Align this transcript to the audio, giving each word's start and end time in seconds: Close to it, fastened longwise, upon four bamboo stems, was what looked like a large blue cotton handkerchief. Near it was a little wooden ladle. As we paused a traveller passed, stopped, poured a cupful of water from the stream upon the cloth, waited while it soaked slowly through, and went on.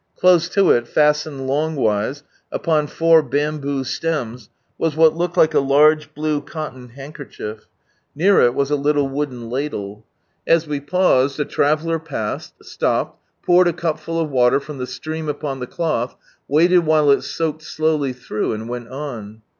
Close 0.15 0.49
to 0.49 0.71
it, 0.71 0.87
fastened 0.87 1.45
longwise, 1.47 2.23
upon 2.51 2.87
four 2.87 3.21
bamboo 3.21 3.83
stems, 3.83 4.49
was 4.79 4.95
what 4.95 5.15
looked 5.15 5.37
like 5.37 5.53
a 5.53 5.59
large 5.59 6.15
blue 6.15 6.41
cotton 6.41 6.89
handkerchief. 6.89 7.67
Near 8.15 8.41
it 8.41 8.55
was 8.55 8.71
a 8.71 8.75
little 8.75 9.07
wooden 9.07 9.51
ladle. 9.51 10.03
As 10.47 10.67
we 10.67 10.79
paused 10.79 11.39
a 11.39 11.45
traveller 11.45 11.99
passed, 11.99 12.55
stopped, 12.63 13.23
poured 13.43 13.67
a 13.67 13.73
cupful 13.73 14.19
of 14.19 14.31
water 14.31 14.59
from 14.59 14.79
the 14.79 14.87
stream 14.87 15.29
upon 15.29 15.59
the 15.59 15.67
cloth, 15.67 16.15
waited 16.47 16.79
while 16.79 17.11
it 17.11 17.21
soaked 17.21 17.61
slowly 17.61 18.11
through, 18.11 18.53
and 18.53 18.67
went 18.67 18.87
on. 18.87 19.43